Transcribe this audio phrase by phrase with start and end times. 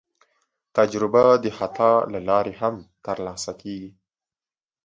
[0.75, 3.91] تجربه د خطا له لارې هم ترلاسه کېږي.